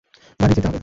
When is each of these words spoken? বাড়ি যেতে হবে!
বাড়ি 0.39 0.53
যেতে 0.55 0.67
হবে! 0.67 0.79